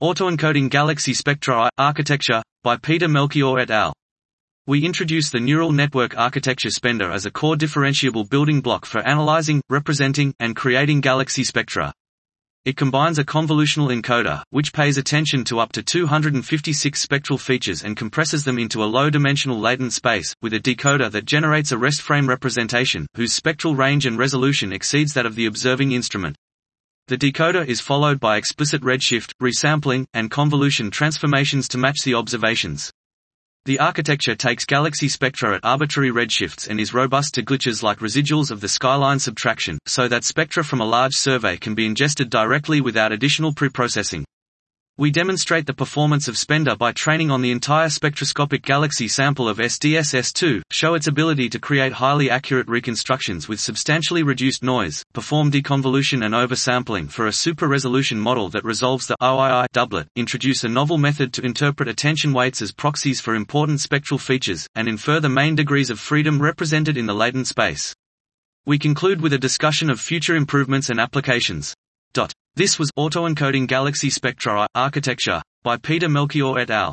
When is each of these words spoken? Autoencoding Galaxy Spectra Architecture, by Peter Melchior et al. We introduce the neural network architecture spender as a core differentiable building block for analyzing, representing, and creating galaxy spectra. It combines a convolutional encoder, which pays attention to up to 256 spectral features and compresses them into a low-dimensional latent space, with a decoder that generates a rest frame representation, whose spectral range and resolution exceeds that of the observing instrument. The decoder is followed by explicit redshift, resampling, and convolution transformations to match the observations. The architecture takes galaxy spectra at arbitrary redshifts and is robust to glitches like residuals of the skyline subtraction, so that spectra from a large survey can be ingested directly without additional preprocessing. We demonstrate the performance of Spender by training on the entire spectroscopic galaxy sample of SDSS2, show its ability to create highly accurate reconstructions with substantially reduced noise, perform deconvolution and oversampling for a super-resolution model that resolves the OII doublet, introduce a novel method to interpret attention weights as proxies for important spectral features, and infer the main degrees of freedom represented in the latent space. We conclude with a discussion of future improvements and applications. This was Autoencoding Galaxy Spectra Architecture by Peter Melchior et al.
Autoencoding 0.00 0.70
Galaxy 0.70 1.12
Spectra 1.12 1.68
Architecture, 1.76 2.40
by 2.62 2.76
Peter 2.76 3.08
Melchior 3.08 3.58
et 3.58 3.68
al. 3.68 3.92
We 4.64 4.84
introduce 4.84 5.30
the 5.30 5.40
neural 5.40 5.72
network 5.72 6.16
architecture 6.16 6.70
spender 6.70 7.10
as 7.10 7.26
a 7.26 7.32
core 7.32 7.56
differentiable 7.56 8.30
building 8.30 8.60
block 8.60 8.86
for 8.86 9.00
analyzing, 9.00 9.60
representing, 9.68 10.32
and 10.38 10.54
creating 10.54 11.00
galaxy 11.00 11.42
spectra. 11.42 11.92
It 12.64 12.76
combines 12.76 13.18
a 13.18 13.24
convolutional 13.24 13.90
encoder, 13.90 14.44
which 14.50 14.72
pays 14.72 14.98
attention 14.98 15.42
to 15.46 15.58
up 15.58 15.72
to 15.72 15.82
256 15.82 17.00
spectral 17.00 17.36
features 17.36 17.82
and 17.82 17.96
compresses 17.96 18.44
them 18.44 18.60
into 18.60 18.84
a 18.84 18.86
low-dimensional 18.86 19.58
latent 19.58 19.94
space, 19.94 20.32
with 20.40 20.54
a 20.54 20.60
decoder 20.60 21.10
that 21.10 21.24
generates 21.24 21.72
a 21.72 21.78
rest 21.78 22.02
frame 22.02 22.28
representation, 22.28 23.08
whose 23.16 23.32
spectral 23.32 23.74
range 23.74 24.06
and 24.06 24.16
resolution 24.16 24.72
exceeds 24.72 25.14
that 25.14 25.26
of 25.26 25.34
the 25.34 25.46
observing 25.46 25.90
instrument. 25.90 26.36
The 27.08 27.16
decoder 27.16 27.66
is 27.66 27.80
followed 27.80 28.20
by 28.20 28.36
explicit 28.36 28.82
redshift, 28.82 29.32
resampling, 29.40 30.04
and 30.12 30.30
convolution 30.30 30.90
transformations 30.90 31.66
to 31.68 31.78
match 31.78 32.02
the 32.04 32.12
observations. 32.12 32.92
The 33.64 33.78
architecture 33.78 34.34
takes 34.34 34.66
galaxy 34.66 35.08
spectra 35.08 35.54
at 35.54 35.64
arbitrary 35.64 36.10
redshifts 36.10 36.68
and 36.68 36.78
is 36.78 36.92
robust 36.92 37.32
to 37.34 37.42
glitches 37.42 37.82
like 37.82 38.00
residuals 38.00 38.50
of 38.50 38.60
the 38.60 38.68
skyline 38.68 39.20
subtraction, 39.20 39.78
so 39.86 40.06
that 40.06 40.24
spectra 40.24 40.62
from 40.62 40.82
a 40.82 40.84
large 40.84 41.14
survey 41.14 41.56
can 41.56 41.74
be 41.74 41.86
ingested 41.86 42.28
directly 42.28 42.82
without 42.82 43.10
additional 43.10 43.54
preprocessing. 43.54 44.24
We 45.00 45.12
demonstrate 45.12 45.66
the 45.66 45.74
performance 45.74 46.26
of 46.26 46.36
Spender 46.36 46.74
by 46.74 46.90
training 46.90 47.30
on 47.30 47.40
the 47.40 47.52
entire 47.52 47.88
spectroscopic 47.88 48.62
galaxy 48.62 49.06
sample 49.06 49.48
of 49.48 49.58
SDSS2, 49.58 50.62
show 50.72 50.94
its 50.94 51.06
ability 51.06 51.48
to 51.50 51.60
create 51.60 51.92
highly 51.92 52.28
accurate 52.28 52.66
reconstructions 52.66 53.48
with 53.48 53.60
substantially 53.60 54.24
reduced 54.24 54.64
noise, 54.64 55.04
perform 55.14 55.52
deconvolution 55.52 56.24
and 56.24 56.34
oversampling 56.34 57.08
for 57.12 57.28
a 57.28 57.32
super-resolution 57.32 58.18
model 58.18 58.48
that 58.48 58.64
resolves 58.64 59.06
the 59.06 59.14
OII 59.22 59.66
doublet, 59.72 60.08
introduce 60.16 60.64
a 60.64 60.68
novel 60.68 60.98
method 60.98 61.32
to 61.32 61.46
interpret 61.46 61.88
attention 61.88 62.32
weights 62.32 62.60
as 62.60 62.72
proxies 62.72 63.20
for 63.20 63.36
important 63.36 63.78
spectral 63.78 64.18
features, 64.18 64.66
and 64.74 64.88
infer 64.88 65.20
the 65.20 65.28
main 65.28 65.54
degrees 65.54 65.90
of 65.90 66.00
freedom 66.00 66.42
represented 66.42 66.96
in 66.96 67.06
the 67.06 67.14
latent 67.14 67.46
space. 67.46 67.94
We 68.66 68.80
conclude 68.80 69.20
with 69.20 69.32
a 69.32 69.38
discussion 69.38 69.90
of 69.90 70.00
future 70.00 70.34
improvements 70.34 70.90
and 70.90 70.98
applications. 70.98 71.76
This 72.56 72.78
was 72.78 72.90
Autoencoding 72.98 73.66
Galaxy 73.66 74.10
Spectra 74.10 74.66
Architecture 74.74 75.42
by 75.62 75.76
Peter 75.76 76.08
Melchior 76.08 76.58
et 76.58 76.70
al. 76.70 76.92